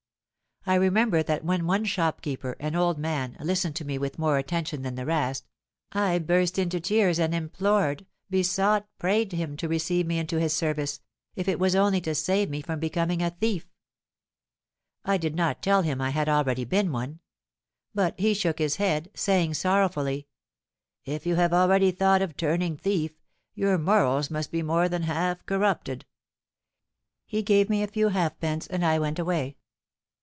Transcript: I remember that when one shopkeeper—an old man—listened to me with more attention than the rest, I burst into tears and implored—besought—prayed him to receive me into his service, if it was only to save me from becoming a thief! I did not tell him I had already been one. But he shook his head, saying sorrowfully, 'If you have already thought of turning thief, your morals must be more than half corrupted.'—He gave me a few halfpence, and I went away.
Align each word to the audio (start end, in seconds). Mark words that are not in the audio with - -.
I 0.63 0.75
remember 0.75 1.23
that 1.23 1.43
when 1.43 1.65
one 1.65 1.85
shopkeeper—an 1.85 2.75
old 2.75 2.99
man—listened 2.99 3.75
to 3.77 3.83
me 3.83 3.97
with 3.97 4.19
more 4.19 4.37
attention 4.37 4.83
than 4.83 4.93
the 4.93 5.07
rest, 5.07 5.47
I 5.91 6.19
burst 6.19 6.59
into 6.59 6.79
tears 6.79 7.17
and 7.17 7.33
implored—besought—prayed 7.33 9.31
him 9.31 9.57
to 9.57 9.67
receive 9.67 10.05
me 10.05 10.19
into 10.19 10.37
his 10.39 10.53
service, 10.53 11.01
if 11.35 11.47
it 11.47 11.57
was 11.57 11.75
only 11.75 11.99
to 12.01 12.13
save 12.13 12.51
me 12.51 12.61
from 12.61 12.79
becoming 12.79 13.23
a 13.23 13.31
thief! 13.31 13.73
I 15.03 15.17
did 15.17 15.35
not 15.35 15.63
tell 15.63 15.81
him 15.81 15.99
I 15.99 16.11
had 16.11 16.29
already 16.29 16.63
been 16.63 16.91
one. 16.91 17.21
But 17.95 18.19
he 18.19 18.35
shook 18.35 18.59
his 18.59 18.75
head, 18.75 19.09
saying 19.15 19.55
sorrowfully, 19.55 20.27
'If 21.05 21.25
you 21.25 21.37
have 21.37 21.53
already 21.53 21.89
thought 21.89 22.21
of 22.21 22.37
turning 22.37 22.77
thief, 22.77 23.13
your 23.55 23.79
morals 23.79 24.29
must 24.29 24.51
be 24.51 24.61
more 24.61 24.87
than 24.87 25.01
half 25.03 25.43
corrupted.'—He 25.47 27.41
gave 27.41 27.67
me 27.67 27.81
a 27.81 27.87
few 27.87 28.09
halfpence, 28.09 28.67
and 28.67 28.85
I 28.85 28.99
went 28.99 29.17
away. 29.17 29.57